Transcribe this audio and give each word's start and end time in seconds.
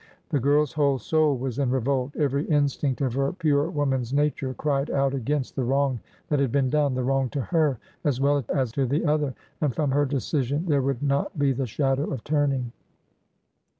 The 0.29 0.39
girl's 0.39 0.73
whole 0.73 0.97
soul 0.97 1.37
was 1.37 1.59
in 1.59 1.69
revolt. 1.69 2.15
Every 2.15 2.49
in 2.49 2.63
stinct 2.63 3.01
of 3.01 3.13
her 3.13 3.33
pure 3.33 3.69
woman's 3.69 4.11
nature 4.11 4.51
cried 4.55 4.89
out 4.89 5.13
against 5.13 5.55
the 5.55 5.63
wrong 5.63 5.99
that 6.29 6.39
had 6.39 6.51
been 6.51 6.71
done,— 6.71 6.95
the 6.95 7.03
wrong 7.03 7.29
to 7.29 7.41
her 7.41 7.77
as 8.03 8.19
well 8.19 8.43
as 8.51 8.71
to 8.71 8.87
the 8.87 9.05
other,— 9.05 9.35
and 9.61 9.75
from 9.75 9.91
her 9.91 10.07
decision 10.07 10.65
there 10.65 10.81
would 10.81 11.03
not 11.03 11.37
be 11.37 11.51
the 11.51 11.67
shadow 11.67 12.09
of 12.11 12.23
turning. 12.23 12.71